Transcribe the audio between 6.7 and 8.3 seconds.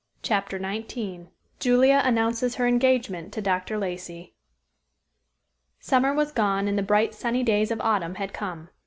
the bright, sunny days of autumn